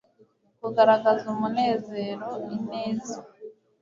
[0.59, 3.15] kugaragaza umunezero, ineza